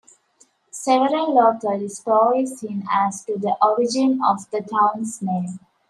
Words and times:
Several 0.71 1.31
local 1.31 1.87
stories 1.87 2.61
hint 2.61 2.85
as 2.91 3.23
to 3.25 3.37
the 3.37 3.55
origin 3.61 4.19
of 4.27 4.49
the 4.49 4.61
town's 4.61 5.21
name. 5.21 5.59